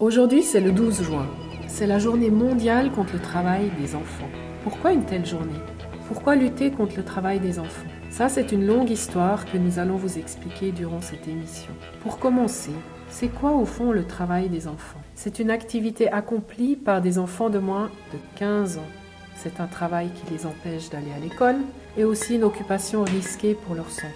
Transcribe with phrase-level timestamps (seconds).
[0.00, 1.26] Aujourd'hui, c'est le 12 juin.
[1.66, 4.28] C'est la journée mondiale contre le travail des enfants.
[4.62, 5.58] Pourquoi une telle journée?
[6.06, 7.88] Pourquoi lutter contre le travail des enfants?
[8.08, 11.72] Ça, c'est une longue histoire que nous allons vous expliquer durant cette émission.
[12.04, 12.70] Pour commencer,
[13.08, 15.00] c'est quoi au fond le travail des enfants?
[15.16, 18.92] C'est une activité accomplie par des enfants de moins de 15 ans.
[19.34, 21.56] C'est un travail qui les empêche d'aller à l'école
[21.96, 24.12] et aussi une occupation risquée pour leur santé.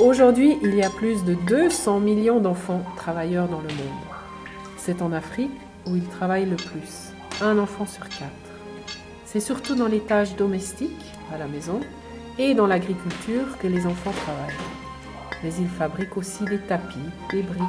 [0.00, 4.15] Aujourd'hui, il y a plus de 200 millions d'enfants travailleurs dans le monde.
[4.86, 5.50] C'est en Afrique
[5.88, 7.10] où ils travaillent le plus,
[7.42, 8.30] un enfant sur quatre.
[9.24, 11.80] C'est surtout dans les tâches domestiques, à la maison,
[12.38, 14.54] et dans l'agriculture que les enfants travaillent.
[15.42, 17.00] Mais ils fabriquent aussi des tapis,
[17.32, 17.60] des briques,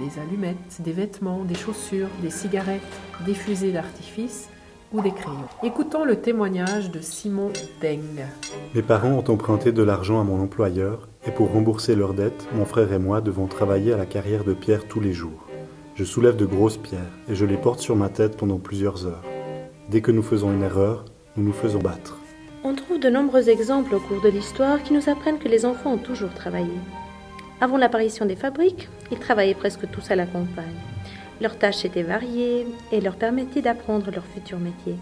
[0.00, 2.82] des allumettes, des vêtements, des chaussures, des cigarettes,
[3.24, 4.50] des fusées d'artifice
[4.92, 5.48] ou des crayons.
[5.62, 8.26] Écoutons le témoignage de Simon Deng.
[8.74, 12.66] Mes parents ont emprunté de l'argent à mon employeur et pour rembourser leurs dettes, mon
[12.66, 15.45] frère et moi devons travailler à la carrière de pierre tous les jours.
[15.96, 19.24] Je soulève de grosses pierres et je les porte sur ma tête pendant plusieurs heures.
[19.88, 22.18] Dès que nous faisons une erreur, nous nous faisons battre.
[22.64, 25.94] On trouve de nombreux exemples au cours de l'histoire qui nous apprennent que les enfants
[25.94, 26.74] ont toujours travaillé.
[27.62, 30.66] Avant l'apparition des fabriques, ils travaillaient presque tous à la campagne.
[31.40, 34.96] Leurs tâches étaient variées et leur permettaient d'apprendre leur futur métier.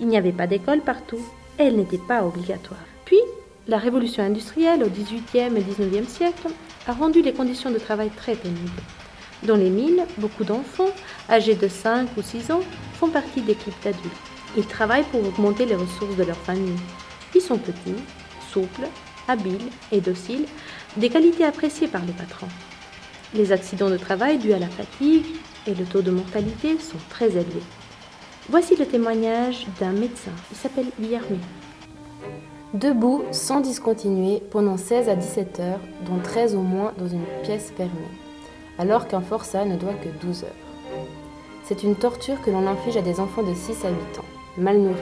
[0.00, 1.24] Il n'y avait pas d'école partout
[1.60, 2.84] et elle n'était pas obligatoire.
[3.04, 3.20] Puis,
[3.68, 6.48] la révolution industrielle au XVIIIe et XIXe siècle
[6.88, 8.82] a rendu les conditions de travail très pénibles.
[9.42, 10.90] Dans les mines, beaucoup d'enfants,
[11.28, 12.62] âgés de 5 ou 6 ans,
[12.94, 14.12] font partie d'équipes d'adultes.
[14.56, 16.78] Ils travaillent pour augmenter les ressources de leur famille.
[17.34, 17.96] Ils sont petits,
[18.52, 18.88] souples,
[19.28, 20.46] habiles et dociles,
[20.96, 22.48] des qualités appréciées par les patrons.
[23.34, 25.26] Les accidents de travail dus à la fatigue
[25.66, 27.62] et le taux de mortalité sont très élevés.
[28.48, 30.30] Voici le témoignage d'un médecin.
[30.52, 31.38] Il s'appelle Guillermo.
[32.74, 37.72] Debout, sans discontinuer, pendant 16 à 17 heures, dont 13 au moins dans une pièce
[37.76, 37.92] fermée,
[38.78, 40.50] alors qu'un forçat ne doit que 12 heures.
[41.64, 44.24] C'est une torture que l'on inflige à des enfants de 6 à 8 ans,
[44.58, 45.00] mal nourris,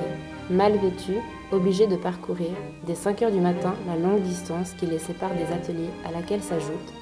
[0.51, 1.19] mal vêtus,
[1.51, 2.51] obligés de parcourir,
[2.87, 6.43] dès 5 heures du matin, la longue distance qui les sépare des ateliers à laquelle
[6.43, 6.93] s'ajoute,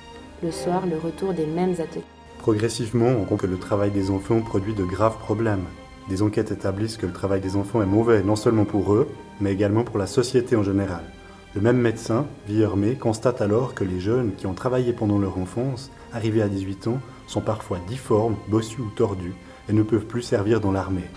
[0.43, 2.05] le soir, le retour des mêmes ateliers.
[2.39, 5.67] Progressivement, on comprend que le travail des enfants produit de graves problèmes.
[6.09, 9.09] Des enquêtes établissent que le travail des enfants est mauvais non seulement pour eux,
[9.41, 11.05] mais également pour la société en général.
[11.53, 15.91] Le même médecin, Villermé, constate alors que les jeunes qui ont travaillé pendant leur enfance,
[16.13, 19.35] arrivés à 18 ans, sont parfois difformes, bossus ou tordus
[19.69, 21.11] et ne peuvent plus servir dans l'armée.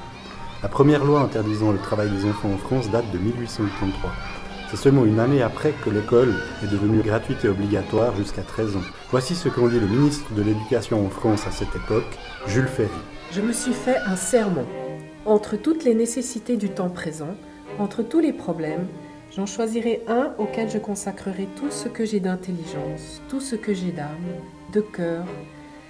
[0.64, 4.10] La première loi interdisant le travail des enfants en France date de 1883.
[4.72, 6.34] C'est seulement une année après que l'école
[6.64, 8.84] est devenue gratuite et obligatoire jusqu'à 13 ans.
[9.12, 12.18] Voici ce qu'en dit le ministre de l'Éducation en France à cette époque,
[12.48, 12.90] Jules Ferry.
[13.32, 14.66] Je me suis fait un sermon.
[15.28, 17.36] Entre toutes les nécessités du temps présent,
[17.78, 18.88] entre tous les problèmes,
[19.36, 23.92] j'en choisirai un auquel je consacrerai tout ce que j'ai d'intelligence, tout ce que j'ai
[23.92, 24.08] d'âme,
[24.72, 25.26] de cœur,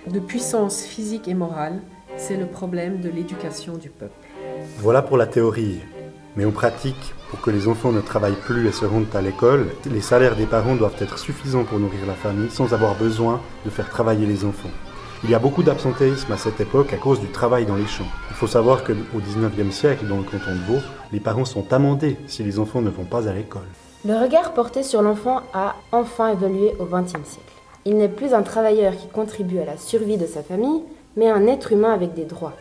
[0.07, 1.81] de puissance physique et morale,
[2.15, 4.13] c'est le problème de l'éducation du peuple.
[4.77, 5.79] Voilà pour la théorie.
[6.35, 9.67] Mais en pratique, pour que les enfants ne travaillent plus et se rendent à l'école,
[9.89, 13.69] les salaires des parents doivent être suffisants pour nourrir la famille sans avoir besoin de
[13.69, 14.71] faire travailler les enfants.
[15.25, 18.07] Il y a beaucoup d'absentéisme à cette époque à cause du travail dans les champs.
[18.29, 20.81] Il faut savoir qu'au XIXe siècle, dans le canton de Vaud,
[21.13, 23.69] les parents sont amendés si les enfants ne vont pas à l'école.
[24.03, 27.53] Le regard porté sur l'enfant a enfin évolué au XXe siècle.
[27.85, 30.83] Il n'est plus un travailleur qui contribue à la survie de sa famille,
[31.15, 32.57] mais un être humain avec des droits.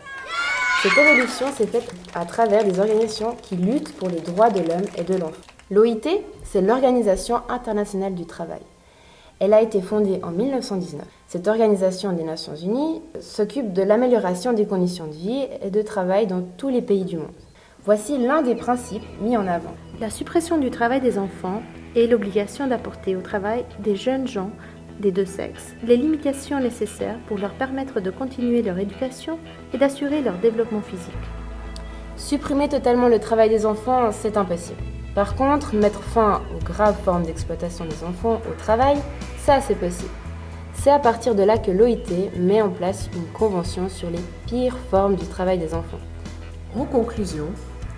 [0.84, 4.86] Cette évolution s'est faite à travers des organisations qui luttent pour les droits de l'homme
[4.96, 5.34] et de l'enfant.
[5.72, 8.62] L'OIT, c'est l'Organisation internationale du travail.
[9.40, 11.04] Elle a été fondée en 1919.
[11.32, 16.26] Cette organisation des Nations Unies s'occupe de l'amélioration des conditions de vie et de travail
[16.26, 17.32] dans tous les pays du monde.
[17.86, 19.72] Voici l'un des principes mis en avant.
[19.98, 21.62] La suppression du travail des enfants
[21.94, 24.50] et l'obligation d'apporter au travail des jeunes gens
[25.00, 29.38] des deux sexes les limitations nécessaires pour leur permettre de continuer leur éducation
[29.72, 31.14] et d'assurer leur développement physique.
[32.18, 34.82] Supprimer totalement le travail des enfants, c'est impossible.
[35.14, 38.98] Par contre, mettre fin aux graves formes d'exploitation des enfants au travail,
[39.38, 40.10] ça c'est possible.
[40.82, 44.76] C'est à partir de là que l'OIT met en place une convention sur les pires
[44.90, 46.00] formes du travail des enfants.
[46.74, 47.46] En conclusion,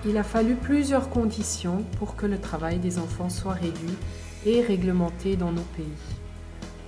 [0.05, 3.97] il a fallu plusieurs conditions pour que le travail des enfants soit réduit
[4.45, 5.87] et réglementé dans nos pays.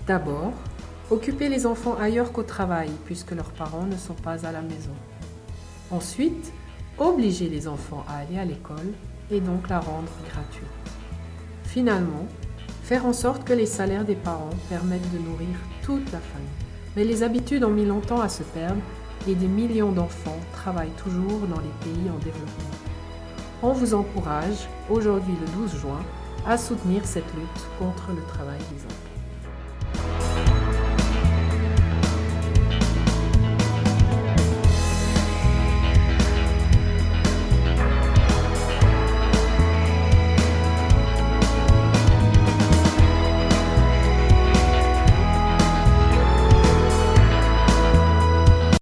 [0.07, 0.53] D'abord,
[1.11, 4.93] occuper les enfants ailleurs qu'au travail, puisque leurs parents ne sont pas à la maison.
[5.91, 6.53] Ensuite,
[6.99, 8.93] obliger les enfants à aller à l'école
[9.31, 10.67] et donc la rendre gratuite.
[11.65, 12.27] Finalement,
[12.87, 16.47] faire en sorte que les salaires des parents permettent de nourrir toute la famille.
[16.95, 18.81] Mais les habitudes ont mis longtemps à se perdre
[19.27, 22.77] et des millions d'enfants travaillent toujours dans les pays en développement.
[23.61, 26.01] On vous encourage, aujourd'hui le 12 juin,
[26.47, 29.16] à soutenir cette lutte contre le travail des enfants.